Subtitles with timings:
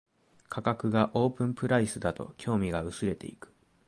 [0.49, 3.53] 価格がオープンプライスだと興味が薄れていく